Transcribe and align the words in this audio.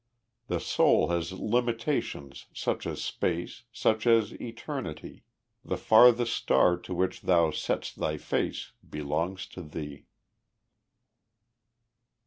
The 0.47 0.59
soul 0.59 1.09
has 1.09 1.31
limitations 1.31 2.47
such 2.55 2.87
as 2.87 3.03
space, 3.03 3.65
Such 3.71 4.07
as 4.07 4.31
eternity; 4.41 5.25
The 5.63 5.77
farthest 5.77 6.33
star 6.35 6.75
to 6.77 6.95
which 6.95 7.21
thou 7.21 7.51
setst 7.51 7.97
thy 7.99 8.17
face 8.17 8.71
Belongs 8.89 9.45
to 9.49 9.61
thee. 9.61 10.05